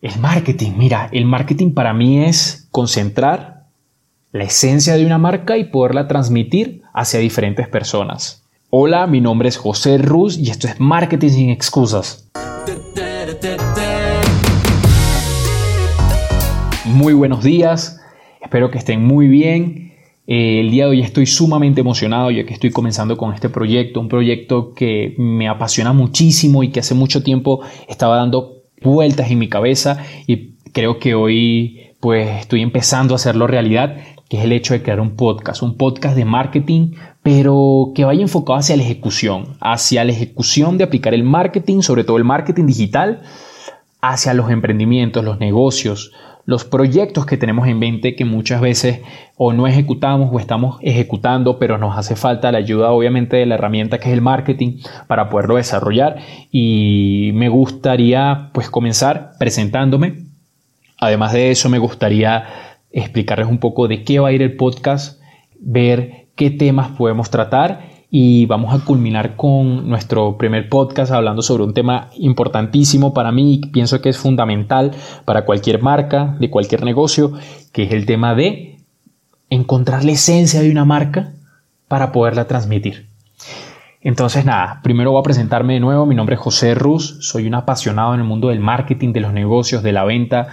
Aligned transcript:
El 0.00 0.16
marketing, 0.20 0.74
mira, 0.76 1.08
el 1.10 1.24
marketing 1.24 1.72
para 1.74 1.92
mí 1.92 2.22
es 2.22 2.68
concentrar 2.70 3.64
la 4.30 4.44
esencia 4.44 4.94
de 4.94 5.04
una 5.04 5.18
marca 5.18 5.58
y 5.58 5.64
poderla 5.64 6.06
transmitir 6.06 6.82
hacia 6.94 7.18
diferentes 7.18 7.66
personas. 7.66 8.44
Hola, 8.70 9.08
mi 9.08 9.20
nombre 9.20 9.48
es 9.48 9.56
José 9.56 9.98
Ruz 9.98 10.38
y 10.38 10.50
esto 10.50 10.68
es 10.68 10.78
Marketing 10.78 11.30
sin 11.30 11.50
excusas. 11.50 12.30
Muy 16.84 17.12
buenos 17.14 17.42
días, 17.42 18.00
espero 18.40 18.70
que 18.70 18.78
estén 18.78 19.04
muy 19.04 19.26
bien. 19.26 19.94
Eh, 20.28 20.60
el 20.60 20.70
día 20.70 20.84
de 20.84 20.90
hoy 20.90 21.00
estoy 21.00 21.26
sumamente 21.26 21.80
emocionado 21.80 22.30
ya 22.30 22.46
que 22.46 22.54
estoy 22.54 22.70
comenzando 22.70 23.16
con 23.16 23.34
este 23.34 23.48
proyecto, 23.48 23.98
un 23.98 24.08
proyecto 24.08 24.74
que 24.74 25.16
me 25.18 25.48
apasiona 25.48 25.92
muchísimo 25.92 26.62
y 26.62 26.70
que 26.70 26.78
hace 26.78 26.94
mucho 26.94 27.24
tiempo 27.24 27.62
estaba 27.88 28.16
dando 28.16 28.57
vueltas 28.82 29.30
en 29.30 29.38
mi 29.38 29.48
cabeza 29.48 30.04
y 30.26 30.54
creo 30.72 30.98
que 30.98 31.14
hoy 31.14 31.88
pues 32.00 32.28
estoy 32.40 32.62
empezando 32.62 33.14
a 33.14 33.16
hacerlo 33.16 33.46
realidad, 33.46 33.96
que 34.28 34.38
es 34.38 34.44
el 34.44 34.52
hecho 34.52 34.74
de 34.74 34.82
crear 34.82 35.00
un 35.00 35.16
podcast, 35.16 35.62
un 35.62 35.76
podcast 35.76 36.16
de 36.16 36.24
marketing, 36.24 36.92
pero 37.22 37.92
que 37.94 38.04
vaya 38.04 38.22
enfocado 38.22 38.58
hacia 38.58 38.76
la 38.76 38.82
ejecución, 38.82 39.56
hacia 39.60 40.04
la 40.04 40.12
ejecución 40.12 40.78
de 40.78 40.84
aplicar 40.84 41.14
el 41.14 41.24
marketing, 41.24 41.80
sobre 41.80 42.04
todo 42.04 42.16
el 42.16 42.24
marketing 42.24 42.66
digital, 42.66 43.22
hacia 44.00 44.34
los 44.34 44.50
emprendimientos, 44.50 45.24
los 45.24 45.40
negocios, 45.40 46.12
los 46.48 46.64
proyectos 46.64 47.26
que 47.26 47.36
tenemos 47.36 47.68
en 47.68 47.78
mente 47.78 48.16
que 48.16 48.24
muchas 48.24 48.62
veces 48.62 49.02
o 49.36 49.52
no 49.52 49.66
ejecutamos 49.66 50.30
o 50.32 50.40
estamos 50.40 50.78
ejecutando, 50.80 51.58
pero 51.58 51.76
nos 51.76 51.94
hace 51.98 52.16
falta 52.16 52.50
la 52.50 52.56
ayuda 52.56 52.90
obviamente 52.90 53.36
de 53.36 53.44
la 53.44 53.56
herramienta 53.56 53.98
que 53.98 54.08
es 54.08 54.14
el 54.14 54.22
marketing 54.22 54.80
para 55.08 55.28
poderlo 55.28 55.56
desarrollar. 55.56 56.16
Y 56.50 57.32
me 57.34 57.50
gustaría 57.50 58.48
pues 58.54 58.70
comenzar 58.70 59.32
presentándome. 59.38 60.24
Además 60.98 61.34
de 61.34 61.50
eso 61.50 61.68
me 61.68 61.78
gustaría 61.78 62.46
explicarles 62.92 63.46
un 63.46 63.58
poco 63.58 63.86
de 63.86 64.02
qué 64.02 64.18
va 64.18 64.28
a 64.28 64.32
ir 64.32 64.40
el 64.40 64.56
podcast, 64.56 65.20
ver 65.60 66.28
qué 66.34 66.50
temas 66.50 66.88
podemos 66.96 67.28
tratar 67.28 67.97
y 68.10 68.46
vamos 68.46 68.74
a 68.74 68.84
culminar 68.84 69.36
con 69.36 69.88
nuestro 69.88 70.38
primer 70.38 70.68
podcast 70.70 71.12
hablando 71.12 71.42
sobre 71.42 71.64
un 71.64 71.74
tema 71.74 72.08
importantísimo 72.16 73.12
para 73.12 73.32
mí 73.32 73.54
y 73.54 73.58
pienso 73.68 74.00
que 74.00 74.08
es 74.08 74.16
fundamental 74.16 74.92
para 75.26 75.44
cualquier 75.44 75.82
marca, 75.82 76.36
de 76.40 76.48
cualquier 76.48 76.84
negocio, 76.84 77.32
que 77.72 77.82
es 77.82 77.92
el 77.92 78.06
tema 78.06 78.34
de 78.34 78.78
encontrar 79.50 80.04
la 80.04 80.12
esencia 80.12 80.60
de 80.62 80.70
una 80.70 80.86
marca 80.86 81.32
para 81.86 82.10
poderla 82.12 82.46
transmitir. 82.46 83.08
Entonces, 84.00 84.44
nada, 84.44 84.80
primero 84.82 85.12
voy 85.12 85.20
a 85.20 85.24
presentarme 85.24 85.74
de 85.74 85.80
nuevo. 85.80 86.06
Mi 86.06 86.14
nombre 86.14 86.36
es 86.36 86.40
José 86.40 86.74
Ruz, 86.74 87.18
soy 87.20 87.46
un 87.46 87.54
apasionado 87.54 88.14
en 88.14 88.20
el 88.20 88.26
mundo 88.26 88.48
del 88.48 88.60
marketing, 88.60 89.12
de 89.12 89.20
los 89.20 89.32
negocios, 89.34 89.82
de 89.82 89.92
la 89.92 90.04
venta. 90.04 90.48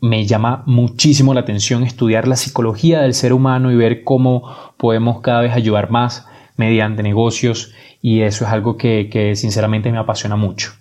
Me 0.00 0.24
llama 0.24 0.62
muchísimo 0.66 1.34
la 1.34 1.40
atención 1.40 1.82
estudiar 1.82 2.28
la 2.28 2.36
psicología 2.36 3.00
del 3.00 3.14
ser 3.14 3.32
humano 3.32 3.72
y 3.72 3.76
ver 3.76 4.04
cómo 4.04 4.44
podemos 4.76 5.20
cada 5.20 5.40
vez 5.40 5.52
ayudar 5.52 5.90
más 5.90 6.26
mediante 6.60 7.02
negocios 7.02 7.72
y 8.02 8.20
eso 8.20 8.44
es 8.44 8.50
algo 8.50 8.76
que, 8.76 9.32
sinceramente 9.34 9.90
me 9.90 9.98
apasiona 9.98 10.36
mucho. 10.36 10.72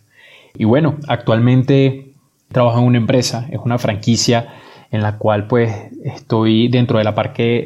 Y 0.56 0.66
bueno, 0.66 0.98
actualmente 1.08 2.14
trabajo 2.52 2.80
en 2.80 2.86
una 2.86 2.98
empresa, 2.98 3.48
es 3.50 3.60
una 3.64 3.78
franquicia 3.78 4.54
en 4.92 5.02
la 5.02 5.18
cual 5.18 5.48
pues 5.48 5.72
estoy 6.04 6.68
dentro 6.68 6.98
de 6.98 7.04
la, 7.04 7.14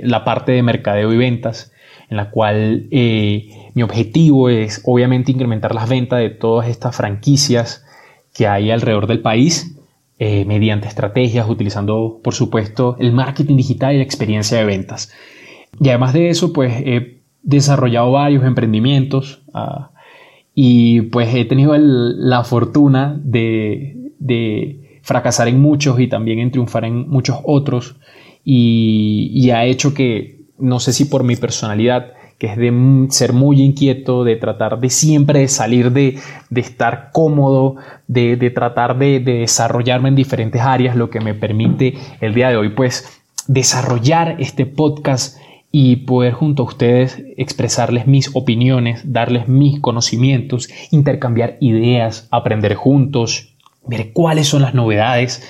la 0.03 0.23
parte 0.23 0.51
de 0.51 0.61
mercadeo 0.61 1.11
y 1.11 1.17
ventas, 1.17 1.71
en 2.09 2.17
la 2.17 2.29
cual 2.29 2.87
eh, 2.91 3.49
mi 3.73 3.81
objetivo 3.81 4.49
es 4.49 4.81
obviamente 4.85 5.31
incrementar 5.31 5.73
las 5.73 5.89
ventas 5.89 6.19
de 6.19 6.29
todas 6.29 6.67
estas 6.67 6.95
franquicias 6.95 7.85
que 8.33 8.47
hay 8.47 8.71
alrededor 8.71 9.07
del 9.07 9.21
país 9.21 9.77
eh, 10.19 10.45
mediante 10.45 10.87
estrategias, 10.87 11.49
utilizando 11.49 12.19
por 12.23 12.33
supuesto 12.33 12.97
el 12.99 13.13
marketing 13.13 13.57
digital 13.57 13.95
y 13.95 13.97
la 13.97 14.03
experiencia 14.03 14.57
de 14.57 14.65
ventas. 14.65 15.11
Y 15.79 15.89
además 15.89 16.13
de 16.13 16.29
eso, 16.29 16.53
pues 16.53 16.73
he 16.85 17.12
desarrollado 17.43 18.11
varios 18.11 18.43
emprendimientos 18.45 19.43
ah, 19.53 19.91
y 20.55 21.01
pues 21.01 21.33
he 21.33 21.45
tenido 21.45 21.75
la 21.77 22.43
fortuna 22.43 23.19
de, 23.23 23.99
fracasar 25.01 25.49
en 25.49 25.59
muchos 25.59 25.99
y 25.99 26.07
también 26.07 26.39
en 26.39 26.51
triunfar 26.51 26.85
en 26.85 27.09
muchos 27.09 27.37
otros. 27.43 27.95
Y, 28.45 29.49
ha 29.51 29.65
hecho 29.65 29.93
que, 29.93 30.45
no 30.59 30.79
sé 30.79 30.93
si 30.93 31.05
por 31.05 31.23
mi 31.23 31.35
personalidad, 31.35 32.13
que 32.37 32.47
es 32.47 32.57
de 32.57 33.07
ser 33.09 33.33
muy 33.33 33.61
inquieto, 33.61 34.23
de 34.23 34.35
tratar 34.35 34.79
de 34.79 34.89
siempre 34.89 35.47
salir 35.47 35.91
de, 35.91 36.19
estar 36.55 37.09
cómodo, 37.11 37.75
de, 38.07 38.37
de 38.37 38.49
tratar 38.51 38.97
de, 38.97 39.19
desarrollarme 39.19 40.09
en 40.09 40.15
diferentes 40.15 40.61
áreas, 40.61 40.95
lo 40.95 41.09
que 41.09 41.19
me 41.19 41.33
permite 41.33 41.95
el 42.21 42.33
día 42.33 42.49
de 42.49 42.57
hoy 42.57 42.69
pues 42.69 43.21
desarrollar 43.47 44.37
este 44.39 44.65
podcast 44.65 45.37
y 45.75 45.95
poder 45.95 46.33
junto 46.33 46.61
a 46.61 46.67
ustedes 46.67 47.17
expresarles 47.35 48.05
mis 48.05 48.29
opiniones, 48.35 49.11
darles 49.11 49.47
mis 49.47 49.79
conocimientos, 49.79 50.69
intercambiar 50.91 51.57
ideas, 51.61 52.27
aprender 52.29 52.75
juntos, 52.75 53.55
ver 53.87 54.13
cuáles 54.13 54.47
son 54.47 54.61
las 54.61 54.75
novedades 54.75 55.41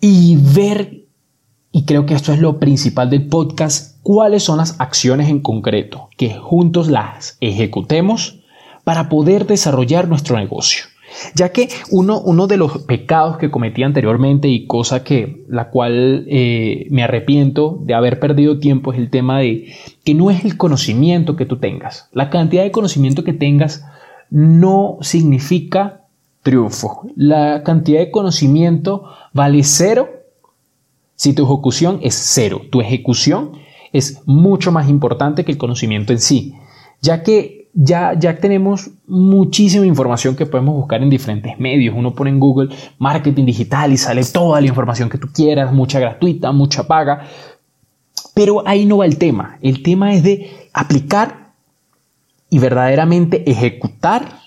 y 0.00 0.38
ver, 0.40 1.06
y 1.72 1.84
creo 1.86 2.06
que 2.06 2.14
esto 2.14 2.32
es 2.32 2.38
lo 2.38 2.60
principal 2.60 3.10
del 3.10 3.26
podcast, 3.26 3.98
cuáles 4.04 4.44
son 4.44 4.58
las 4.58 4.80
acciones 4.80 5.28
en 5.28 5.40
concreto, 5.40 6.08
que 6.16 6.34
juntos 6.36 6.86
las 6.86 7.36
ejecutemos 7.40 8.44
para 8.84 9.08
poder 9.08 9.48
desarrollar 9.48 10.06
nuestro 10.06 10.36
negocio 10.36 10.84
ya 11.34 11.50
que 11.50 11.68
uno, 11.90 12.20
uno 12.20 12.46
de 12.46 12.56
los 12.56 12.78
pecados 12.82 13.36
que 13.36 13.50
cometí 13.50 13.82
anteriormente 13.82 14.48
y 14.48 14.66
cosa 14.66 15.04
que 15.04 15.44
la 15.48 15.70
cual 15.70 16.24
eh, 16.28 16.86
me 16.90 17.02
arrepiento 17.02 17.78
de 17.82 17.94
haber 17.94 18.20
perdido 18.20 18.58
tiempo 18.58 18.92
es 18.92 18.98
el 18.98 19.10
tema 19.10 19.40
de 19.40 19.72
que 20.04 20.14
no 20.14 20.30
es 20.30 20.44
el 20.44 20.56
conocimiento 20.56 21.36
que 21.36 21.46
tú 21.46 21.58
tengas. 21.58 22.08
La 22.12 22.30
cantidad 22.30 22.62
de 22.62 22.72
conocimiento 22.72 23.24
que 23.24 23.32
tengas 23.32 23.84
no 24.30 24.98
significa 25.00 26.02
triunfo. 26.42 27.02
La 27.16 27.62
cantidad 27.62 28.00
de 28.00 28.10
conocimiento 28.10 29.04
vale 29.32 29.62
cero 29.62 30.08
si 31.14 31.34
tu 31.34 31.44
ejecución 31.44 32.00
es 32.02 32.14
cero. 32.14 32.62
Tu 32.70 32.80
ejecución 32.80 33.52
es 33.92 34.22
mucho 34.26 34.72
más 34.72 34.88
importante 34.88 35.44
que 35.44 35.52
el 35.52 35.58
conocimiento 35.58 36.12
en 36.12 36.20
sí, 36.20 36.54
ya 37.00 37.22
que 37.22 37.61
ya, 37.74 38.14
ya 38.18 38.36
tenemos 38.36 38.90
muchísima 39.06 39.86
información 39.86 40.36
que 40.36 40.46
podemos 40.46 40.74
buscar 40.74 41.02
en 41.02 41.10
diferentes 41.10 41.58
medios. 41.58 41.94
Uno 41.96 42.14
pone 42.14 42.30
en 42.30 42.38
Google 42.38 42.74
marketing 42.98 43.46
digital 43.46 43.92
y 43.92 43.96
sale 43.96 44.24
toda 44.24 44.60
la 44.60 44.66
información 44.66 45.08
que 45.08 45.18
tú 45.18 45.28
quieras, 45.32 45.72
mucha 45.72 45.98
gratuita, 45.98 46.52
mucha 46.52 46.86
paga. 46.86 47.26
Pero 48.34 48.66
ahí 48.66 48.84
no 48.84 48.98
va 48.98 49.06
el 49.06 49.18
tema. 49.18 49.58
El 49.62 49.82
tema 49.82 50.12
es 50.12 50.22
de 50.22 50.68
aplicar 50.72 51.52
y 52.50 52.58
verdaderamente 52.58 53.50
ejecutar 53.50 54.40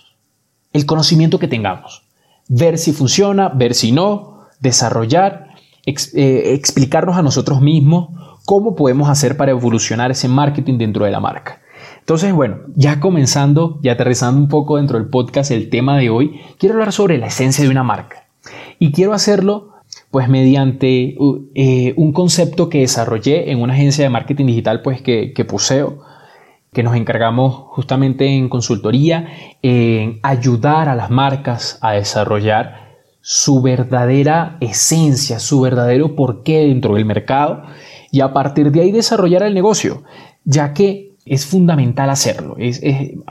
el 0.73 0.85
conocimiento 0.85 1.39
que 1.39 1.47
tengamos. 1.47 2.03
Ver 2.47 2.77
si 2.77 2.93
funciona, 2.93 3.49
ver 3.49 3.73
si 3.73 3.91
no, 3.91 4.41
desarrollar, 4.59 5.47
eh, 5.85 6.53
explicarnos 6.53 7.17
a 7.17 7.23
nosotros 7.23 7.61
mismos 7.61 8.09
cómo 8.45 8.75
podemos 8.75 9.09
hacer 9.09 9.37
para 9.37 9.51
evolucionar 9.51 10.11
ese 10.11 10.27
marketing 10.27 10.77
dentro 10.77 11.05
de 11.05 11.11
la 11.11 11.19
marca. 11.19 11.61
Entonces, 12.05 12.33
bueno, 12.33 12.59
ya 12.75 12.99
comenzando 12.99 13.79
y 13.81 13.89
aterrizando 13.89 14.39
un 14.39 14.47
poco 14.47 14.77
dentro 14.77 14.99
del 14.99 15.07
podcast 15.07 15.49
el 15.49 15.71
tema 15.71 15.97
de 15.97 16.11
hoy, 16.11 16.39
quiero 16.59 16.75
hablar 16.75 16.91
sobre 16.91 17.17
la 17.17 17.25
esencia 17.25 17.63
de 17.63 17.71
una 17.71 17.81
marca. 17.81 18.27
Y 18.77 18.91
quiero 18.91 19.13
hacerlo 19.13 19.71
pues 20.11 20.29
mediante 20.29 21.17
eh, 21.55 21.93
un 21.97 22.13
concepto 22.13 22.69
que 22.69 22.81
desarrollé 22.81 23.49
en 23.49 23.59
una 23.59 23.73
agencia 23.73 24.03
de 24.03 24.11
marketing 24.11 24.45
digital 24.45 24.83
pues 24.83 25.01
que, 25.01 25.33
que 25.33 25.45
poseo, 25.45 26.01
que 26.71 26.83
nos 26.83 26.95
encargamos 26.95 27.55
justamente 27.69 28.27
en 28.27 28.49
consultoría, 28.49 29.27
en 29.63 30.19
ayudar 30.21 30.89
a 30.89 30.95
las 30.95 31.09
marcas 31.09 31.79
a 31.81 31.93
desarrollar 31.93 32.99
su 33.21 33.63
verdadera 33.63 34.57
esencia, 34.59 35.39
su 35.39 35.59
verdadero 35.59 36.15
porqué 36.15 36.67
dentro 36.67 36.93
del 36.93 37.05
mercado 37.05 37.63
y 38.11 38.21
a 38.21 38.31
partir 38.31 38.71
de 38.71 38.81
ahí 38.81 38.91
desarrollar 38.91 39.41
el 39.41 39.55
negocio, 39.55 40.03
ya 40.43 40.71
que 40.75 41.14
es 41.25 41.47
fundamental 41.47 42.11
hacerlo. 42.11 42.55
Es, 42.59 42.81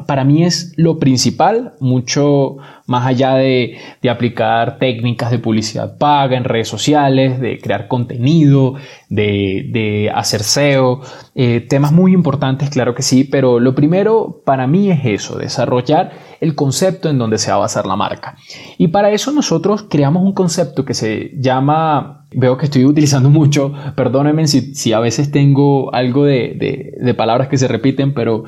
para 0.07 0.25
mí 0.25 0.43
es 0.43 0.73
lo 0.77 0.99
principal, 0.99 1.75
mucho 1.79 2.57
más 2.87 3.07
allá 3.07 3.35
de, 3.35 3.79
aplicar 4.11 4.79
técnicas 4.79 5.31
de 5.31 5.39
publicidad 5.39 5.97
paga 5.97 6.37
en 6.37 6.45
redes 6.45 6.69
sociales, 6.69 7.41
de 7.41 7.59
crear 7.59 7.87
contenido, 7.87 8.75
de, 9.09 10.11
hacer 10.13 10.43
SEO, 10.43 11.01
eh, 11.37 11.61
temas 11.61 11.93
muy 11.93 12.13
importantes, 12.13 12.69
claro 12.69 12.95
que 12.95 13.03
sí, 13.03 13.25
pero 13.25 13.61
lo 13.61 13.75
primero 13.75 14.43
para 14.45 14.67
mí 14.67 14.91
es 14.91 15.01
eso, 15.05 15.39
desarrollar 15.39 16.13
el 16.41 16.55
concepto 16.55 17.09
en 17.09 17.19
donde 17.19 17.39
se 17.39 17.51
va 17.51 17.57
a 17.57 17.61
basar 17.61 17.87
la 17.87 17.97
marca. 17.97 18.37
Y 18.77 18.89
para 18.89 19.11
eso 19.11 19.33
nosotros 19.33 19.87
creamos 19.89 20.25
un 20.25 20.33
concepto 20.33 20.85
que 20.85 20.95
se 20.95 21.31
llama, 21.39 22.24
veo 22.37 22.57
que 22.57 22.67
estoy 22.67 22.85
utilizando 22.85 23.31
mucho, 23.41 23.73
perdónenme 23.97 24.47
si, 24.47 24.93
a 24.93 25.01
veces 25.01 25.31
tengo 25.31 25.95
algo 25.95 26.25
de, 26.25 26.95
de 27.01 27.15
palabras 27.15 27.49
que 27.49 27.59
se 27.59 27.69
repiten, 27.69 28.15
pero 28.15 28.45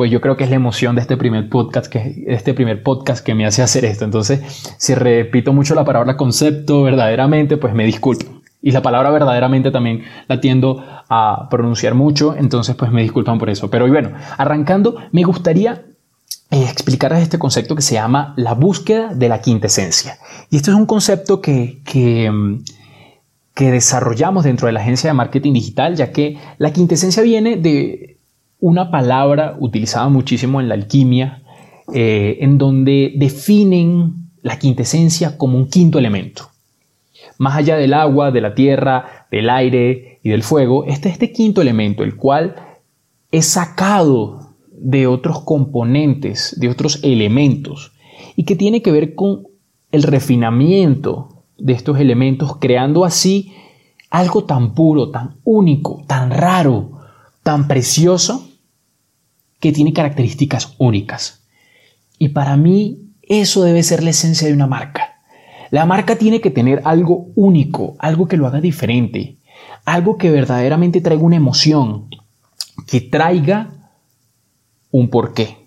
pues 0.00 0.10
yo 0.10 0.22
creo 0.22 0.34
que 0.34 0.44
es 0.44 0.50
la 0.50 0.56
emoción 0.56 0.94
de 0.94 1.02
este 1.02 1.18
primer 1.18 1.50
podcast 1.50 1.86
que 1.86 2.24
este 2.26 2.54
primer 2.54 2.82
podcast 2.82 3.22
que 3.22 3.34
me 3.34 3.44
hace 3.44 3.60
hacer 3.60 3.84
esto. 3.84 4.06
Entonces, 4.06 4.40
si 4.78 4.94
repito 4.94 5.52
mucho 5.52 5.74
la 5.74 5.84
palabra 5.84 6.16
concepto 6.16 6.82
verdaderamente, 6.82 7.58
pues 7.58 7.74
me 7.74 7.84
disculpo. 7.84 8.40
Y 8.62 8.70
la 8.70 8.80
palabra 8.80 9.10
verdaderamente 9.10 9.70
también 9.70 10.04
la 10.26 10.40
tiendo 10.40 10.82
a 11.08 11.48
pronunciar 11.50 11.94
mucho, 11.94 12.34
entonces 12.34 12.76
pues 12.76 12.90
me 12.90 13.02
disculpan 13.02 13.38
por 13.38 13.50
eso. 13.50 13.68
Pero 13.70 13.88
bueno, 13.88 14.12
arrancando, 14.38 14.96
me 15.12 15.22
gustaría 15.22 15.82
eh, 16.50 16.64
explicarles 16.64 17.22
este 17.22 17.38
concepto 17.38 17.76
que 17.76 17.82
se 17.82 17.94
llama 17.94 18.32
la 18.36 18.54
búsqueda 18.54 19.14
de 19.14 19.28
la 19.28 19.40
quintesencia. 19.40 20.18
Y 20.50 20.56
esto 20.56 20.70
es 20.70 20.78
un 20.78 20.86
concepto 20.86 21.42
que, 21.42 21.82
que, 21.84 22.30
mm, 22.30 22.64
que 23.60 23.70
desarrollamos 23.70 24.44
dentro 24.44 24.68
de 24.68 24.72
la 24.72 24.80
agencia 24.80 25.10
de 25.10 25.12
marketing 25.12 25.52
digital, 25.52 25.94
ya 25.94 26.12
que 26.12 26.38
la 26.56 26.72
quintesencia 26.72 27.22
viene 27.22 27.58
de 27.58 28.16
una 28.58 28.90
palabra 28.90 29.54
utilizada 29.60 30.08
muchísimo 30.08 30.62
en 30.62 30.68
la 30.70 30.76
alquimia, 30.76 31.42
eh, 31.92 32.38
en 32.40 32.56
donde 32.56 33.12
definen 33.16 34.30
la 34.40 34.58
quintesencia 34.58 35.36
como 35.36 35.58
un 35.58 35.68
quinto 35.68 35.98
elemento. 35.98 36.48
Más 37.36 37.54
allá 37.54 37.76
del 37.76 37.92
agua, 37.92 38.30
de 38.30 38.40
la 38.40 38.54
tierra, 38.54 39.26
del 39.30 39.50
aire 39.50 40.20
y 40.22 40.30
del 40.30 40.42
fuego, 40.42 40.86
este 40.86 41.10
es 41.10 41.12
este 41.12 41.30
quinto 41.30 41.60
elemento, 41.60 42.02
el 42.02 42.16
cual 42.16 42.56
es 43.30 43.44
sacado 43.44 44.54
de 44.72 45.06
otros 45.06 45.42
componentes, 45.42 46.58
de 46.58 46.70
otros 46.70 47.00
elementos, 47.02 47.92
y 48.36 48.44
que 48.44 48.56
tiene 48.56 48.80
que 48.80 48.90
ver 48.90 49.14
con 49.14 49.48
el 49.92 50.02
refinamiento 50.02 51.39
de 51.60 51.72
estos 51.72 51.98
elementos, 52.00 52.56
creando 52.58 53.04
así 53.04 53.54
algo 54.10 54.44
tan 54.44 54.74
puro, 54.74 55.10
tan 55.10 55.36
único, 55.44 56.02
tan 56.06 56.30
raro, 56.30 57.00
tan 57.42 57.68
precioso, 57.68 58.48
que 59.60 59.72
tiene 59.72 59.92
características 59.92 60.74
únicas. 60.78 61.44
Y 62.18 62.30
para 62.30 62.56
mí 62.56 63.12
eso 63.22 63.62
debe 63.62 63.82
ser 63.82 64.02
la 64.02 64.10
esencia 64.10 64.48
de 64.48 64.54
una 64.54 64.66
marca. 64.66 65.22
La 65.70 65.86
marca 65.86 66.16
tiene 66.16 66.40
que 66.40 66.50
tener 66.50 66.82
algo 66.84 67.28
único, 67.36 67.94
algo 68.00 68.26
que 68.26 68.36
lo 68.36 68.46
haga 68.46 68.60
diferente, 68.60 69.36
algo 69.84 70.16
que 70.16 70.30
verdaderamente 70.30 71.00
traiga 71.00 71.22
una 71.22 71.36
emoción, 71.36 72.08
que 72.88 73.00
traiga 73.00 73.70
un 74.90 75.08
porqué. 75.08 75.58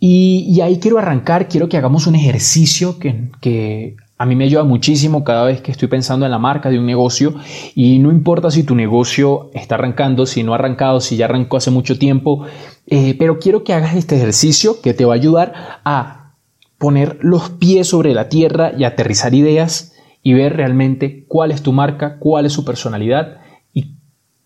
Y, 0.00 0.46
y 0.48 0.60
ahí 0.62 0.78
quiero 0.78 0.98
arrancar, 0.98 1.48
quiero 1.48 1.68
que 1.68 1.76
hagamos 1.76 2.06
un 2.06 2.14
ejercicio 2.14 2.98
que, 2.98 3.30
que 3.40 3.96
a 4.18 4.26
mí 4.26 4.34
me 4.34 4.44
ayuda 4.44 4.64
muchísimo 4.64 5.22
cada 5.22 5.44
vez 5.44 5.60
que 5.62 5.70
estoy 5.70 5.86
pensando 5.86 6.26
en 6.26 6.32
la 6.32 6.40
marca 6.40 6.70
de 6.70 6.78
un 6.78 6.86
negocio 6.86 7.36
y 7.76 8.00
no 8.00 8.10
importa 8.10 8.50
si 8.50 8.64
tu 8.64 8.74
negocio 8.74 9.48
está 9.54 9.76
arrancando, 9.76 10.26
si 10.26 10.42
no 10.42 10.52
ha 10.52 10.56
arrancado, 10.56 11.00
si 11.00 11.16
ya 11.16 11.26
arrancó 11.26 11.56
hace 11.56 11.70
mucho 11.70 11.98
tiempo, 11.98 12.44
eh, 12.88 13.14
pero 13.16 13.38
quiero 13.38 13.62
que 13.62 13.74
hagas 13.74 13.94
este 13.94 14.16
ejercicio 14.16 14.80
que 14.82 14.92
te 14.92 15.04
va 15.04 15.12
a 15.12 15.16
ayudar 15.16 15.52
a 15.84 16.34
poner 16.78 17.18
los 17.20 17.50
pies 17.50 17.88
sobre 17.88 18.12
la 18.12 18.28
tierra 18.28 18.72
y 18.76 18.82
aterrizar 18.82 19.34
ideas 19.34 19.94
y 20.24 20.34
ver 20.34 20.56
realmente 20.56 21.24
cuál 21.28 21.52
es 21.52 21.62
tu 21.62 21.72
marca, 21.72 22.18
cuál 22.18 22.44
es 22.44 22.52
su 22.52 22.64
personalidad 22.64 23.38
y 23.72 23.94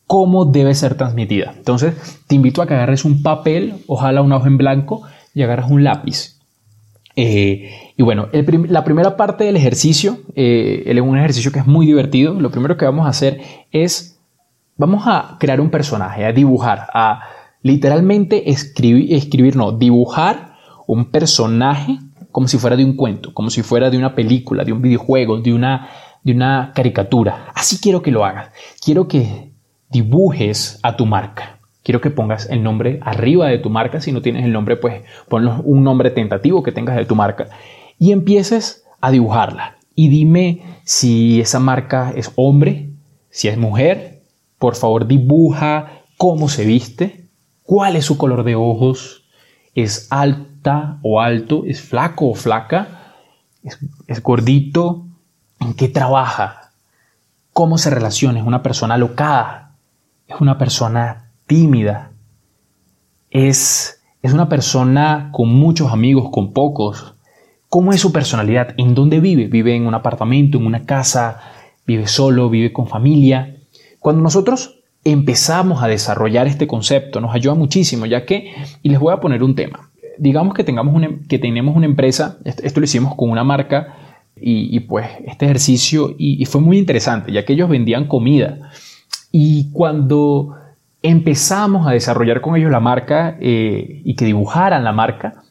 cómo 0.07 0.45
debe 0.45 0.75
ser 0.75 0.97
transmitida. 0.97 1.55
Entonces, 1.57 1.95
te 2.27 2.35
invito 2.35 2.61
a 2.61 2.67
que 2.67 2.75
agarres 2.75 3.07
un 3.07 3.23
papel, 3.23 3.77
ojalá 3.87 4.21
una 4.21 4.37
hoja 4.37 4.49
en 4.49 4.59
blanco 4.59 5.03
y 5.35 5.43
agarras 5.43 5.71
un 5.71 5.83
lápiz 5.83 6.42
eh, 7.17 7.93
y 7.97 8.03
bueno, 8.03 8.29
la 8.32 8.85
primera 8.85 9.17
parte 9.17 9.44
del 9.44 9.56
ejercicio, 9.56 10.19
eh, 10.35 10.85
es 10.87 11.00
un 11.00 11.19
ejercicio 11.19 11.53
que 11.53 11.59
es 11.59 11.67
muy 11.67 11.87
divertido. 11.87 12.35
Lo 12.35 12.50
primero 12.50 12.76
que 12.76 12.85
vamos 12.85 13.06
a 13.06 13.11
hacer 13.11 13.41
es, 13.70 14.20
vamos 14.76 15.05
a 15.06 15.37
crear 15.38 15.61
un 15.61 15.70
personaje, 15.70 16.25
a 16.25 16.32
dibujar, 16.32 16.88
a 16.94 17.20
literalmente 17.62 18.50
escribir, 18.50 19.14
escribir, 19.14 19.56
no, 19.56 19.73
dibujar 19.73 20.56
un 20.87 21.11
personaje 21.11 21.99
como 22.31 22.49
si 22.49 22.59
fuera 22.59 22.76
de 22.76 22.85
un 22.85 22.97
cuento, 22.97 23.35
como 23.35 23.50
si 23.50 23.62
fuera 23.62 23.91
de 23.91 23.99
una 23.99 24.15
película, 24.15 24.65
de 24.65 24.73
un 24.73 24.81
videojuego, 24.81 25.38
de 25.38 25.53
una, 25.53 25.91
de 26.23 26.32
una 26.32 26.73
caricatura. 26.75 27.53
Así 27.55 27.79
quiero 27.79 28.03
que 28.03 28.11
lo 28.11 28.25
hagas. 28.25 28.50
Quiero 28.82 29.06
que 29.06 29.53
dibujes 29.91 30.81
a 30.82 30.97
tu 30.97 31.05
marca. 31.05 31.61
Quiero 31.82 32.00
que 32.00 32.11
pongas 32.11 32.49
el 32.49 32.62
nombre 32.62 33.00
arriba 33.02 33.49
de 33.49 33.58
tu 33.58 33.70
marca. 33.70 34.00
Si 34.00 34.12
no 34.12 34.23
tienes 34.23 34.44
el 34.44 34.52
nombre, 34.52 34.76
pues 34.76 35.02
ponlo 35.29 35.61
un 35.64 35.82
nombre 35.82 36.11
tentativo 36.11 36.62
que 36.62 36.73
tengas 36.73 36.96
de 36.96 37.05
tu 37.05 37.17
marca. 37.17 37.49
Y 37.99 38.12
empieces 38.12 38.84
a 39.00 39.11
dibujarla. 39.11 39.76
Y 39.94 40.08
dime 40.08 40.62
si 40.84 41.40
esa 41.40 41.58
marca 41.58 42.12
es 42.14 42.32
hombre, 42.37 42.90
si 43.31 43.49
es 43.49 43.58
mujer. 43.58 44.23
Por 44.58 44.76
favor, 44.76 45.06
dibuja 45.06 46.02
cómo 46.17 46.49
se 46.49 46.64
viste, 46.64 47.26
cuál 47.64 47.96
es 47.96 48.05
su 48.05 48.17
color 48.17 48.44
de 48.44 48.55
ojos, 48.55 49.25
es 49.75 50.06
alta 50.11 50.99
o 51.02 51.20
alto, 51.20 51.64
es 51.67 51.81
flaco 51.81 52.29
o 52.29 52.34
flaca, 52.34 53.14
es, 53.64 53.79
es 54.06 54.23
gordito, 54.23 55.06
en 55.58 55.75
qué 55.75 55.88
trabaja, 55.88 56.70
cómo 57.52 57.79
se 57.79 57.90
relaciona, 57.90 58.38
es 58.38 58.46
una 58.46 58.62
persona 58.62 58.94
alocada, 58.94 59.73
es 60.29 60.40
una 60.40 60.58
persona 60.58 61.22
tímida, 61.53 62.13
es, 63.31 64.03
es 64.23 64.33
una 64.33 64.49
persona 64.49 65.29
con 65.33 65.51
muchos 65.51 65.93
amigos, 65.93 66.31
con 66.33 66.55
pocos. 66.55 67.15
¿Cómo 67.69 67.93
es 67.93 68.01
su 68.01 68.11
personalidad? 68.11 68.73
¿En 68.79 68.95
dónde 68.95 69.21
vive? 69.21 69.49
¿Vive 69.49 69.77
en 69.77 69.87
un 69.87 69.93
apartamento, 69.93 70.57
en 70.57 70.65
una 70.65 70.87
casa? 70.87 71.43
¿Vive 71.87 72.07
solo? 72.07 72.49
¿Vive 72.49 72.73
con 72.73 72.87
familia? 72.87 73.55
Cuando 73.99 74.23
nosotros 74.23 74.81
empezamos 75.05 75.83
a 75.83 75.89
desarrollar 75.89 76.47
este 76.47 76.67
concepto 76.67 77.21
nos 77.21 77.35
ayuda 77.35 77.53
muchísimo, 77.55 78.07
ya 78.07 78.25
que, 78.25 78.55
y 78.83 78.89
les 78.89 78.99
voy 78.99 79.13
a 79.13 79.21
poner 79.21 79.43
un 79.43 79.55
tema, 79.55 79.91
digamos 80.17 80.55
que, 80.55 80.65
tengamos 80.65 80.95
una, 80.95 81.11
que 81.29 81.39
tenemos 81.39 81.77
una 81.77 81.85
empresa, 81.85 82.39
esto 82.45 82.81
lo 82.81 82.85
hicimos 82.85 83.15
con 83.15 83.29
una 83.29 83.45
marca, 83.45 83.99
y, 84.37 84.81
pues 84.81 85.07
este 85.27 85.45
ejercicio, 85.45 86.15
y, 86.17 86.43
y, 86.43 86.47
fue 86.47 86.63
muy 86.63 86.79
interesante, 86.79 87.31
ya 87.31 87.45
que 87.45 87.53
ellos 87.53 87.69
vendían 87.69 88.09
comida. 88.09 88.71
Y 89.31 89.71
cuando 89.73 90.56
empezamos 91.03 91.87
a 91.87 91.91
desarrollar 91.91 92.41
con 92.41 92.56
ellos 92.56 92.71
la 92.71 92.81
marca 92.81 93.37
eh, 93.41 94.03
y 94.05 94.15
que 94.15 94.25
dibujaran 94.25 94.85
la 94.85 94.93
marca. 94.93 95.43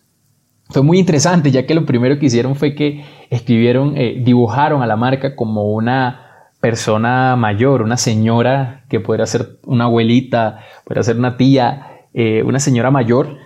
Fue 0.70 0.81
muy 0.81 1.00
interesante, 1.00 1.51
ya 1.51 1.65
que 1.65 1.75
lo 1.75 1.86
primero 1.86 2.17
que 2.17 2.27
hicieron 2.27 2.55
fue 2.55 2.75
que 2.75 3.03
escribieron, 3.29 3.98
eh, 3.98 4.22
dibujaron 4.24 4.81
a 4.81 4.88
la 4.88 4.96
marca 4.96 5.36
como 5.36 5.74
una 5.74 6.27
persona 6.62 7.36
mayor, 7.36 7.81
una 7.81 7.98
señora 7.98 8.86
que 8.88 9.00
pudiera 9.00 9.25
ser 9.25 9.60
una 9.65 9.86
abuelita, 9.86 10.60
ser 11.01 11.17
una 11.17 11.36
tía, 11.36 12.08
eh, 12.13 12.43
una 12.43 12.60
señora 12.60 12.91
mayor, 12.91 13.38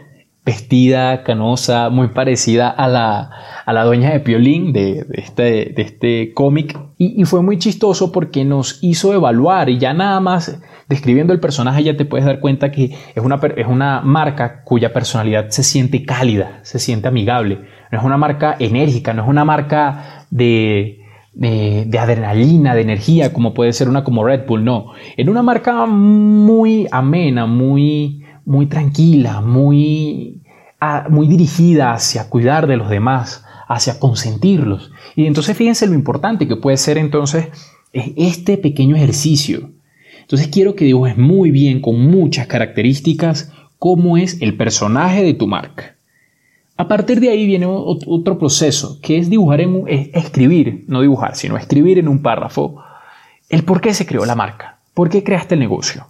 vestida, 0.45 1.23
canosa, 1.23 1.89
muy 1.89 2.09
parecida 2.09 2.69
a 2.69 2.87
la, 2.87 3.31
a 3.65 3.73
la 3.73 3.83
dueña 3.83 4.11
de 4.11 4.19
Piolín, 4.19 4.73
de, 4.73 5.05
este, 5.13 5.73
de 5.75 5.81
este 5.81 6.33
cómic. 6.33 6.77
Y, 6.97 7.25
fue 7.25 7.41
muy 7.41 7.57
chistoso 7.57 8.11
porque 8.11 8.45
nos 8.45 8.77
hizo 8.81 9.13
evaluar 9.13 9.69
y 9.69 9.79
ya 9.79 9.93
nada 9.93 10.19
más 10.19 10.61
describiendo 10.87 11.33
el 11.33 11.39
personaje 11.39 11.83
ya 11.83 11.97
te 11.97 12.05
puedes 12.05 12.25
dar 12.25 12.39
cuenta 12.39 12.71
que 12.71 12.95
es 13.15 13.23
una, 13.23 13.39
es 13.55 13.67
una 13.67 14.01
marca 14.01 14.63
cuya 14.63 14.93
personalidad 14.93 15.49
se 15.49 15.63
siente 15.63 16.05
cálida, 16.05 16.59
se 16.61 16.77
siente 16.77 17.07
amigable. 17.07 17.61
No 17.91 17.97
es 17.97 18.03
una 18.03 18.17
marca 18.17 18.55
enérgica, 18.59 19.13
no 19.13 19.23
es 19.23 19.27
una 19.27 19.45
marca 19.45 20.25
de, 20.29 21.05
de, 21.33 21.99
adrenalina, 21.99 22.75
de 22.75 22.81
energía, 22.81 23.33
como 23.33 23.53
puede 23.53 23.73
ser 23.73 23.89
una 23.89 24.03
como 24.03 24.23
Red 24.23 24.45
Bull, 24.47 24.63
no. 24.63 24.91
Es 25.17 25.27
una 25.27 25.41
marca 25.41 25.85
muy 25.85 26.87
amena, 26.91 27.45
muy, 27.45 28.24
muy 28.45 28.67
tranquila, 28.67 29.41
muy, 29.41 30.41
muy 31.09 31.27
dirigida 31.27 31.93
hacia 31.93 32.29
cuidar 32.29 32.67
de 32.67 32.77
los 32.77 32.89
demás, 32.89 33.43
hacia 33.67 33.99
consentirlos. 33.99 34.91
Y 35.15 35.25
entonces 35.25 35.57
fíjense 35.57 35.87
lo 35.87 35.93
importante 35.93 36.47
que 36.47 36.55
puede 36.55 36.77
ser 36.77 36.97
entonces 36.97 37.47
este 37.93 38.57
pequeño 38.57 38.95
ejercicio 38.95 39.71
entonces 40.25 40.47
quiero 40.47 40.75
que 40.75 40.85
dibujes 40.85 41.19
muy 41.19 41.51
bien, 41.51 41.81
con 41.81 42.01
muchas 42.01 42.47
características, 42.47 43.51
cómo 43.77 44.17
es 44.17 44.41
el 44.41 44.57
personaje 44.57 45.21
de 45.21 45.35
tu 45.35 45.45
marca. 45.45 45.97
A 46.77 46.87
partir 46.87 47.19
de 47.19 47.29
ahí 47.29 47.45
viene 47.45 47.67
otro 47.67 48.39
proceso, 48.39 48.99
que 49.01 49.19
es 49.19 49.29
dibujar 49.29 49.61
en 49.61 49.83
escribir, 49.87 50.83
no 50.87 51.01
dibujar, 51.01 51.35
sino 51.35 51.57
escribir 51.57 51.99
en 51.99 52.07
un 52.07 52.23
párrafo 52.23 52.81
el 53.49 53.63
por 53.63 53.81
qué 53.81 53.93
se 53.93 54.07
creó 54.07 54.25
la 54.25 54.33
marca, 54.33 54.79
por 54.95 55.09
qué 55.09 55.23
creaste 55.23 55.53
el 55.53 55.59
negocio. 55.59 56.07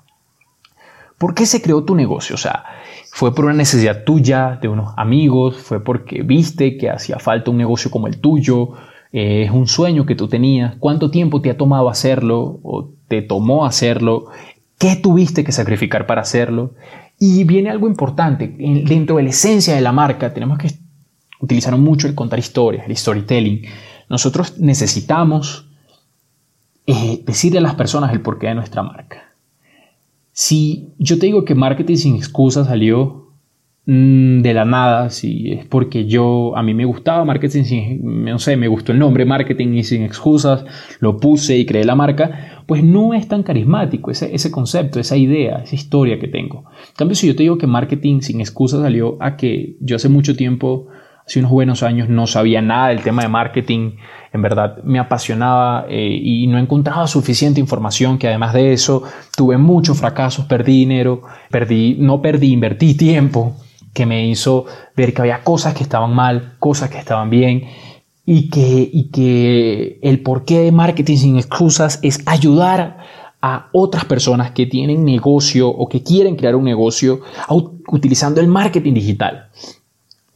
¿Por 1.17 1.33
qué 1.33 1.45
se 1.45 1.61
creó 1.61 1.83
tu 1.83 1.95
negocio? 1.95 2.35
O 2.35 2.37
sea, 2.37 2.65
¿fue 3.11 3.33
por 3.33 3.45
una 3.45 3.53
necesidad 3.53 4.03
tuya, 4.03 4.59
de 4.61 4.67
unos 4.67 4.93
amigos? 4.97 5.57
¿Fue 5.57 5.83
porque 5.83 6.23
viste 6.23 6.77
que 6.77 6.89
hacía 6.89 7.19
falta 7.19 7.51
un 7.51 7.57
negocio 7.57 7.89
como 7.89 8.07
el 8.07 8.19
tuyo? 8.19 8.71
Eh, 9.13 9.43
¿Es 9.43 9.51
un 9.51 9.67
sueño 9.67 10.05
que 10.05 10.15
tú 10.15 10.27
tenías? 10.27 10.75
¿Cuánto 10.77 11.09
tiempo 11.09 11.41
te 11.41 11.49
ha 11.49 11.57
tomado 11.57 11.89
hacerlo 11.89 12.59
o 12.63 12.91
te 13.07 13.21
tomó 13.21 13.65
hacerlo? 13.65 14.25
¿Qué 14.77 14.97
tuviste 14.97 15.45
que 15.45 15.53
sacrificar 15.53 16.05
para 16.05 16.21
hacerlo? 16.21 16.73
Y 17.17 17.45
viene 17.45 17.69
algo 17.69 17.87
importante. 17.87 18.53
Dentro 18.57 19.15
de 19.15 19.23
la 19.23 19.29
esencia 19.29 19.73
de 19.73 19.81
la 19.81 19.93
marca 19.93 20.33
tenemos 20.33 20.57
que 20.57 20.71
utilizar 21.39 21.77
mucho 21.77 22.07
el 22.07 22.15
contar 22.15 22.39
historias, 22.39 22.87
el 22.87 22.97
storytelling. 22.97 23.61
Nosotros 24.09 24.59
necesitamos 24.59 25.69
eh, 26.87 27.23
decirle 27.25 27.59
a 27.59 27.61
las 27.61 27.75
personas 27.75 28.11
el 28.11 28.21
porqué 28.21 28.47
de 28.47 28.55
nuestra 28.55 28.83
marca. 28.83 29.24
Si 30.37 30.89
yo 30.99 31.17
te 31.17 31.27
digo 31.27 31.45
que 31.45 31.55
marketing 31.55 31.95
sin 31.95 32.15
excusas 32.17 32.67
salió 32.67 33.31
mm, 33.85 34.41
de 34.41 34.53
la 34.53 34.65
nada, 34.65 35.09
si 35.09 35.53
es 35.53 35.65
porque 35.65 36.07
yo, 36.07 36.57
a 36.57 36.61
mí 36.61 36.73
me 36.73 36.83
gustaba 36.83 37.23
marketing 37.23 37.63
sin, 37.63 38.25
no 38.25 38.37
sé, 38.37 38.57
me 38.57 38.67
gustó 38.67 38.91
el 38.91 38.99
nombre 38.99 39.23
marketing 39.23 39.75
y 39.75 39.83
sin 39.85 40.03
excusas, 40.03 40.65
lo 40.99 41.21
puse 41.21 41.57
y 41.57 41.65
creé 41.65 41.85
la 41.85 41.95
marca, 41.95 42.63
pues 42.65 42.83
no 42.83 43.13
es 43.13 43.29
tan 43.29 43.43
carismático 43.43 44.11
ese, 44.11 44.35
ese 44.35 44.51
concepto, 44.51 44.99
esa 44.99 45.15
idea, 45.15 45.59
esa 45.63 45.75
historia 45.75 46.19
que 46.19 46.27
tengo. 46.27 46.65
En 46.89 46.95
cambio, 46.97 47.15
si 47.15 47.27
yo 47.27 47.35
te 47.37 47.43
digo 47.43 47.57
que 47.57 47.67
marketing 47.67 48.19
sin 48.19 48.41
excusas 48.41 48.81
salió 48.81 49.15
a 49.21 49.37
que 49.37 49.77
yo 49.79 49.95
hace 49.95 50.09
mucho 50.09 50.35
tiempo 50.35 50.87
hace 51.25 51.39
unos 51.39 51.51
buenos 51.51 51.83
años 51.83 52.07
no 52.07 52.27
sabía 52.27 52.61
nada 52.61 52.89
del 52.89 53.01
tema 53.01 53.23
de 53.23 53.29
marketing, 53.29 53.93
en 54.31 54.41
verdad 54.41 54.83
me 54.83 54.99
apasionaba 54.99 55.85
eh, 55.89 56.19
y 56.21 56.45
no 56.47 56.59
encontraba 56.59 57.07
suficiente 57.07 57.59
información, 57.59 58.17
que 58.17 58.27
además 58.27 58.53
de 58.53 58.73
eso 58.73 59.03
tuve 59.35 59.57
muchos 59.57 59.97
fracasos, 59.97 60.45
perdí 60.45 60.79
dinero, 60.79 61.23
perdí, 61.49 61.95
no 61.99 62.21
perdí, 62.21 62.51
invertí 62.51 62.93
tiempo, 62.93 63.55
que 63.93 64.05
me 64.05 64.27
hizo 64.27 64.65
ver 64.95 65.13
que 65.13 65.21
había 65.21 65.43
cosas 65.43 65.73
que 65.73 65.83
estaban 65.83 66.13
mal, 66.13 66.55
cosas 66.59 66.89
que 66.89 66.99
estaban 66.99 67.29
bien 67.29 67.63
y 68.25 68.49
que, 68.49 68.89
y 68.91 69.09
que 69.09 69.99
el 70.03 70.21
porqué 70.21 70.59
de 70.59 70.71
marketing 70.71 71.17
sin 71.17 71.37
excusas 71.37 71.99
es 72.03 72.21
ayudar 72.27 72.97
a 73.41 73.69
otras 73.71 74.05
personas 74.05 74.51
que 74.51 74.65
tienen 74.65 75.05
negocio 75.05 75.69
o 75.69 75.87
que 75.87 76.03
quieren 76.03 76.35
crear 76.35 76.55
un 76.55 76.65
negocio 76.65 77.21
utilizando 77.87 78.41
el 78.41 78.47
marketing 78.47 78.93
digital 78.93 79.49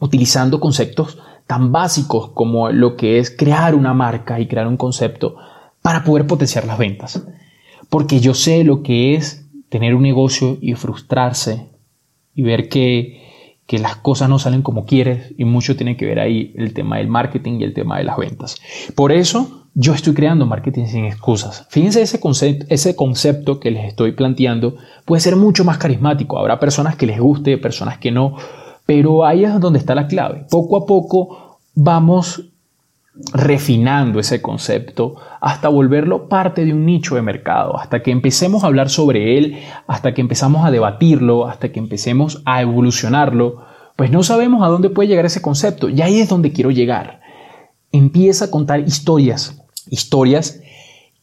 utilizando 0.00 0.58
conceptos 0.58 1.18
tan 1.46 1.72
básicos 1.72 2.30
como 2.30 2.70
lo 2.70 2.96
que 2.96 3.18
es 3.18 3.30
crear 3.30 3.74
una 3.74 3.94
marca 3.94 4.40
y 4.40 4.46
crear 4.46 4.66
un 4.66 4.76
concepto 4.76 5.36
para 5.82 6.04
poder 6.04 6.26
potenciar 6.26 6.64
las 6.64 6.78
ventas. 6.78 7.24
Porque 7.88 8.20
yo 8.20 8.34
sé 8.34 8.64
lo 8.64 8.82
que 8.82 9.14
es 9.14 9.46
tener 9.68 9.94
un 9.94 10.02
negocio 10.02 10.58
y 10.60 10.74
frustrarse 10.74 11.68
y 12.34 12.42
ver 12.42 12.68
que, 12.68 13.18
las 13.70 13.94
cosas 13.94 14.28
no 14.28 14.40
salen 14.40 14.62
como 14.62 14.84
quieres 14.84 15.32
y 15.38 15.44
mucho 15.44 15.76
tiene 15.76 15.96
que 15.96 16.04
ver 16.04 16.18
ahí 16.18 16.52
el 16.56 16.74
tema 16.74 16.96
del 16.96 17.06
marketing 17.06 17.60
y 17.60 17.62
el 17.62 17.72
tema 17.72 17.98
de 17.98 18.04
las 18.04 18.16
ventas. 18.16 18.56
Por 18.96 19.12
eso 19.12 19.68
yo 19.74 19.94
estoy 19.94 20.12
creando 20.12 20.44
marketing 20.44 20.86
sin 20.86 21.04
excusas. 21.04 21.68
Fíjense 21.70 22.02
ese 22.02 22.18
concepto, 22.18 22.66
ese 22.68 22.96
concepto 22.96 23.60
que 23.60 23.70
les 23.70 23.84
estoy 23.84 24.10
planteando 24.10 24.76
puede 25.04 25.20
ser 25.20 25.36
mucho 25.36 25.64
más 25.64 25.78
carismático. 25.78 26.36
Habrá 26.36 26.58
personas 26.58 26.96
que 26.96 27.06
les 27.06 27.20
guste, 27.20 27.58
personas 27.58 27.98
que 27.98 28.10
no, 28.10 28.34
pero 28.90 29.24
ahí 29.24 29.44
es 29.44 29.60
donde 29.60 29.78
está 29.78 29.94
la 29.94 30.08
clave. 30.08 30.46
Poco 30.50 30.76
a 30.76 30.84
poco 30.84 31.60
vamos 31.76 32.50
refinando 33.32 34.18
ese 34.18 34.42
concepto 34.42 35.14
hasta 35.40 35.68
volverlo 35.68 36.28
parte 36.28 36.64
de 36.64 36.72
un 36.72 36.86
nicho 36.86 37.14
de 37.14 37.22
mercado, 37.22 37.78
hasta 37.78 38.02
que 38.02 38.10
empecemos 38.10 38.64
a 38.64 38.66
hablar 38.66 38.90
sobre 38.90 39.38
él, 39.38 39.62
hasta 39.86 40.12
que 40.12 40.20
empezamos 40.20 40.66
a 40.66 40.72
debatirlo, 40.72 41.46
hasta 41.46 41.70
que 41.70 41.78
empecemos 41.78 42.42
a 42.44 42.62
evolucionarlo, 42.62 43.64
pues 43.94 44.10
no 44.10 44.24
sabemos 44.24 44.64
a 44.64 44.66
dónde 44.66 44.90
puede 44.90 45.08
llegar 45.08 45.24
ese 45.24 45.40
concepto. 45.40 45.88
Y 45.88 46.02
ahí 46.02 46.18
es 46.18 46.28
donde 46.28 46.50
quiero 46.50 46.72
llegar. 46.72 47.20
Empieza 47.92 48.46
a 48.46 48.50
contar 48.50 48.80
historias, 48.80 49.62
historias 49.88 50.62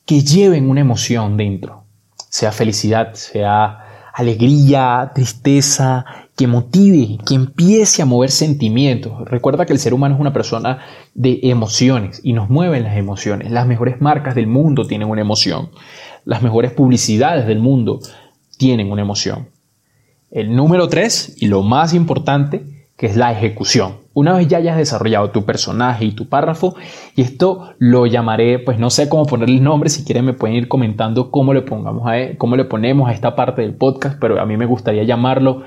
que 0.06 0.22
lleven 0.22 0.70
una 0.70 0.80
emoción 0.80 1.36
dentro, 1.36 1.84
sea 2.30 2.54
felicidad, 2.54 3.14
sea 3.16 3.87
alegría, 4.18 5.12
tristeza, 5.14 6.04
que 6.36 6.48
motive, 6.48 7.20
que 7.24 7.36
empiece 7.36 8.02
a 8.02 8.06
mover 8.06 8.32
sentimientos. 8.32 9.14
Recuerda 9.26 9.68
que 9.68 9.74
el 9.74 9.80
ser 9.80 9.94
humano 9.94 10.16
es 10.16 10.22
una 10.22 10.34
persona 10.34 10.80
de 11.14 11.40
emociones 11.44 12.20
y 12.24 12.34
nos 12.34 12.50
mueven 12.50 12.82
las 12.82 12.98
emociones. 12.98 13.52
Las 13.52 13.68
mejores 13.68 14.02
marcas 14.02 14.34
del 14.34 14.48
mundo 14.48 14.88
tienen 14.88 15.08
una 15.08 15.22
emoción. 15.22 15.70
Las 16.26 16.42
mejores 16.42 16.72
publicidades 16.72 17.46
del 17.46 17.60
mundo 17.60 18.00
tienen 18.58 18.92
una 18.92 19.04
emoción. 19.04 19.50
El 20.32 20.56
número 20.56 20.90
tres, 20.90 21.36
y 21.38 21.46
lo 21.46 21.62
más 21.62 21.94
importante, 21.94 22.88
que 22.98 23.06
es 23.06 23.18
la 23.18 23.32
ejecución. 23.32 23.98
Una 24.18 24.34
vez 24.34 24.48
ya 24.48 24.58
hayas 24.58 24.78
desarrollado 24.78 25.30
tu 25.30 25.46
personaje 25.46 26.06
y 26.06 26.12
tu 26.12 26.28
párrafo, 26.28 26.76
y 27.16 27.22
esto 27.22 27.76
lo 27.78 28.08
llamaré, 28.08 28.58
pues 28.58 28.80
no 28.80 28.90
sé 28.90 29.10
cómo 29.10 29.28
ponerle 29.28 29.58
el 29.58 29.64
nombre, 29.64 29.92
si 29.92 30.04
quieren 30.04 30.26
me 30.26 30.34
pueden 30.34 30.56
ir 30.56 30.68
comentando 30.68 31.30
cómo 31.30 31.54
le, 31.54 31.62
pongamos 31.62 32.08
a, 32.08 32.18
e, 32.18 32.36
cómo 32.36 32.56
le 32.56 32.66
ponemos 32.66 33.08
a 33.08 33.12
esta 33.12 33.36
parte 33.36 33.62
del 33.62 33.76
podcast, 33.76 34.18
pero 34.20 34.42
a 34.42 34.46
mí 34.48 34.58
me 34.58 34.66
gustaría 34.66 35.04
llamarlo 35.04 35.62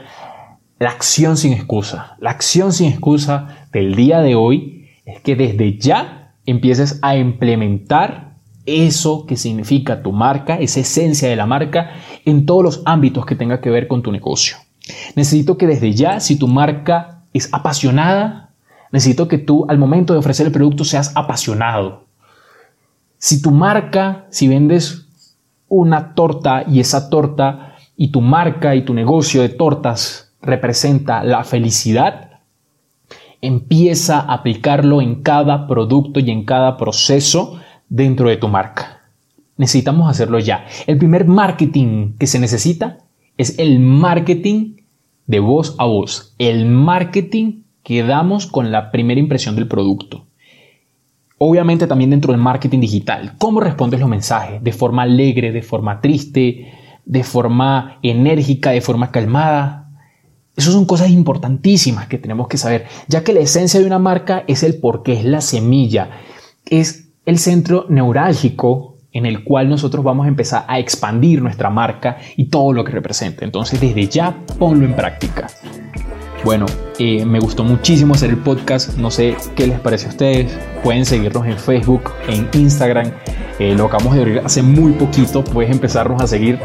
la 0.80 0.88
acción 0.88 1.37
sin 1.37 1.52
excusa. 1.52 2.16
La 2.19 2.30
acción 2.30 2.73
sin 2.73 2.90
excusa 2.90 3.69
del 3.73 3.95
día 3.95 4.21
de 4.21 4.35
hoy 4.35 4.88
es 5.04 5.21
que 5.21 5.37
desde 5.37 5.78
ya 5.78 6.35
empieces 6.45 6.99
a 7.02 7.16
implementar 7.16 8.35
eso 8.66 9.26
que 9.26 9.37
significa 9.37 10.02
tu 10.02 10.11
marca, 10.11 10.57
esa 10.57 10.80
esencia 10.80 11.28
de 11.28 11.37
la 11.37 11.47
marca, 11.47 11.92
en 12.25 12.47
todos 12.47 12.64
los 12.64 12.83
ámbitos 12.85 13.26
que 13.26 13.37
tenga 13.37 13.61
que 13.61 13.71
ver 13.71 13.87
con 13.87 14.02
tu 14.02 14.11
negocio. 14.11 14.57
Necesito 15.14 15.57
que 15.57 15.69
desde 15.69 15.92
ya, 15.92 16.19
si 16.19 16.37
tu 16.37 16.49
marca 16.49 17.20
es 17.33 17.49
apasionada, 17.53 18.51
necesito 18.93 19.29
que 19.29 19.39
tú 19.39 19.67
al 19.69 19.79
momento 19.79 20.13
de 20.13 20.19
ofrecer 20.19 20.47
el 20.47 20.53
producto 20.53 20.85
seas 20.85 21.13
apasionado. 21.15 22.05
Si 23.19 23.43
tu 23.43 23.51
marca, 23.51 24.27
si 24.31 24.49
vendes 24.49 25.07
una 25.69 26.15
torta 26.15 26.65
y 26.67 26.81
esa 26.81 27.11
torta 27.11 27.75
y 27.97 28.09
tu 28.09 28.21
marca 28.21 28.75
y 28.75 28.85
tu 28.85 28.95
negocio 28.95 29.43
de 29.43 29.51
tortas 29.51 30.33
representa 30.41 31.23
la 31.23 31.45
felicidad, 31.45 32.41
empieza 33.43 34.21
a 34.21 34.35
aplicarlo 34.35 35.01
en 35.01 35.23
cada 35.23 35.67
producto 35.67 36.21
y 36.21 36.31
en 36.31 36.45
cada 36.45 36.77
proceso 36.77 37.61
dentro 37.89 38.29
de 38.29 38.37
tu 38.37 38.49
marca. 38.49 39.01
Necesitamos 39.57 40.11
hacerlo 40.11 40.39
ya. 40.39 40.67
El 40.87 40.99
primer 40.99 41.27
marketing 41.27 42.15
que 42.19 42.27
se 42.27 42.39
necesita 42.39 42.99
es 43.37 43.59
el 43.59 43.79
marketing 43.81 44.77
de 45.31 45.39
voz 45.39 45.77
a 45.79 45.85
voz, 45.85 46.35
el 46.39 46.67
marketing 46.67 47.63
que 47.85 48.03
damos 48.03 48.49
con 48.49 48.73
la 48.73 48.91
primera 48.91 49.21
impresión 49.21 49.55
del 49.55 49.69
producto. 49.69 50.27
Obviamente 51.39 51.87
también 51.87 52.11
dentro 52.11 52.33
del 52.33 52.41
marketing 52.41 52.81
digital, 52.81 53.35
cómo 53.39 53.61
respondes 53.61 54.01
los 54.01 54.09
mensajes, 54.09 54.61
de 54.61 54.73
forma 54.73 55.03
alegre, 55.03 55.53
de 55.53 55.63
forma 55.63 56.01
triste, 56.01 56.73
de 57.05 57.23
forma 57.23 58.01
enérgica, 58.03 58.73
de 58.73 58.81
forma 58.81 59.13
calmada, 59.13 59.93
esas 60.57 60.75
son 60.75 60.85
cosas 60.85 61.11
importantísimas 61.11 62.09
que 62.09 62.19
tenemos 62.19 62.49
que 62.49 62.59
saber, 62.59 62.87
ya 63.07 63.23
que 63.23 63.33
la 63.33 63.41
esencia 63.41 63.79
de 63.79 63.87
una 63.87 64.01
marca 64.01 64.43
es 64.49 64.65
el 64.65 64.81
porqué, 64.81 65.13
es 65.13 65.25
la 65.25 65.41
semilla, 65.41 66.11
es 66.67 67.09
el 67.25 67.39
centro 67.39 67.87
neurálgico 67.89 68.89
en 69.12 69.26
el 69.26 69.45
cual 69.45 69.69
nosotros 69.69 70.05
vamos 70.05 70.26
a 70.26 70.29
empezar 70.29 70.64
a 70.69 70.79
expandir 70.79 71.43
nuestra 71.43 71.71
marca 71.71 72.19
y 72.37 72.47
todo 72.47 72.73
lo 72.73 72.85
que 72.85 72.93
representa. 72.93 73.45
Entonces, 73.45 73.81
desde 73.81 74.07
ya, 74.07 74.37
ponlo 74.59 74.85
en 74.85 74.95
práctica. 74.95 75.49
Bueno, 76.45 76.67
eh, 76.99 77.25
me 77.26 77.38
gustó 77.38 77.64
muchísimo 77.64 78.14
hacer 78.14 78.31
el 78.31 78.38
podcast. 78.38 78.97
No 78.97 79.11
sé 79.11 79.37
qué 79.57 79.67
les 79.67 79.79
parece 79.81 80.07
a 80.07 80.09
ustedes. 80.11 80.59
Pueden 80.83 81.05
seguirnos 81.05 81.47
en 81.47 81.59
Facebook, 81.59 82.12
en 82.29 82.49
Instagram. 82.55 83.11
Eh, 83.59 83.75
lo 83.75 83.87
acabamos 83.87 84.14
de 84.14 84.21
abrir 84.21 84.38
hace 84.45 84.62
muy 84.62 84.93
poquito. 84.93 85.45
Puedes 85.45 85.71
empezarnos 85.71 86.23
a 86.23 86.26
seguir 86.26 86.59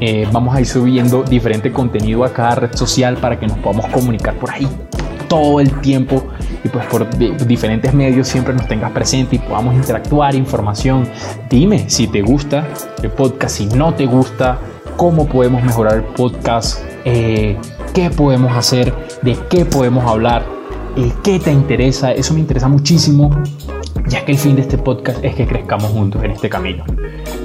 eh, 0.00 0.28
vamos 0.32 0.54
a 0.54 0.60
ir 0.60 0.66
subiendo 0.66 1.24
diferente 1.24 1.72
contenido 1.72 2.24
a 2.24 2.32
cada 2.32 2.54
red 2.54 2.72
social 2.74 3.16
para 3.16 3.38
que 3.38 3.48
nos 3.48 3.58
podamos 3.58 3.86
comunicar 3.86 4.34
por 4.34 4.50
ahí 4.50 4.68
todo 5.28 5.60
el 5.60 5.80
tiempo 5.80 6.24
y 6.64 6.68
pues 6.68 6.86
por 6.86 7.08
diferentes 7.46 7.94
medios 7.94 8.28
siempre 8.28 8.54
nos 8.54 8.66
tengas 8.66 8.90
presente 8.92 9.36
y 9.36 9.38
podamos 9.38 9.74
interactuar, 9.74 10.34
información. 10.34 11.08
Dime 11.48 11.88
si 11.88 12.06
te 12.06 12.22
gusta 12.22 12.66
el 13.02 13.10
podcast, 13.10 13.56
si 13.56 13.66
no 13.66 13.94
te 13.94 14.06
gusta, 14.06 14.58
cómo 14.96 15.26
podemos 15.26 15.62
mejorar 15.62 15.94
el 15.94 16.02
podcast, 16.02 16.82
eh, 17.04 17.56
qué 17.94 18.10
podemos 18.10 18.56
hacer, 18.56 18.92
de 19.22 19.38
qué 19.48 19.64
podemos 19.64 20.04
hablar, 20.04 20.44
eh, 20.96 21.12
qué 21.22 21.38
te 21.38 21.52
interesa. 21.52 22.12
Eso 22.12 22.34
me 22.34 22.40
interesa 22.40 22.68
muchísimo, 22.68 23.30
ya 24.06 24.24
que 24.24 24.32
el 24.32 24.38
fin 24.38 24.56
de 24.56 24.62
este 24.62 24.76
podcast 24.76 25.24
es 25.24 25.34
que 25.34 25.46
crezcamos 25.46 25.90
juntos 25.92 26.22
en 26.24 26.32
este 26.32 26.48
camino. 26.48 26.84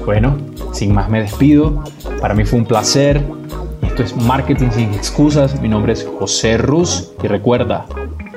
Bueno, 0.06 0.36
sin 0.74 0.94
más 0.94 1.10
me 1.10 1.22
despido. 1.22 1.84
Para 2.20 2.34
mí 2.34 2.44
fue 2.44 2.60
un 2.60 2.66
placer. 2.66 3.24
Esto 3.84 4.02
es 4.02 4.16
Marketing 4.16 4.70
sin 4.72 4.94
excusas. 4.94 5.62
Mi 5.62 5.70
nombre 5.70 5.94
es 5.94 6.08
José 6.20 6.58
Ruz 6.58 7.12
y 7.22 7.28
recuerda, 7.28 7.86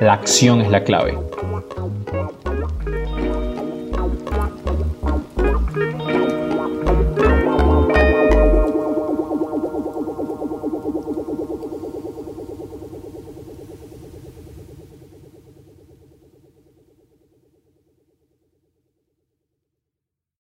la 0.00 0.12
acción 0.12 0.60
es 0.60 0.70
la 0.70 0.84
clave. 0.84 1.16